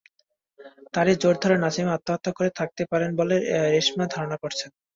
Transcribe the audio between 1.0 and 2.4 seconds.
জের ধরে নাসিমা আত্মহত্যা